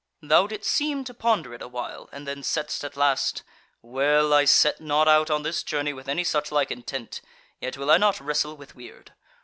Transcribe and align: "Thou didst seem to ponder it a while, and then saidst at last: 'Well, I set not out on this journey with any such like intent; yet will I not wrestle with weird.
"Thou 0.23 0.47
didst 0.47 0.67
seem 0.67 1.03
to 1.03 1.13
ponder 1.13 1.53
it 1.53 1.61
a 1.61 1.67
while, 1.67 2.09
and 2.11 2.27
then 2.27 2.41
saidst 2.41 2.83
at 2.83 2.97
last: 2.97 3.43
'Well, 3.83 4.33
I 4.33 4.45
set 4.45 4.81
not 4.81 5.07
out 5.07 5.29
on 5.29 5.43
this 5.43 5.61
journey 5.61 5.93
with 5.93 6.07
any 6.09 6.23
such 6.23 6.51
like 6.51 6.71
intent; 6.71 7.21
yet 7.59 7.77
will 7.77 7.91
I 7.91 7.97
not 7.99 8.19
wrestle 8.19 8.57
with 8.57 8.73
weird. 8.75 9.13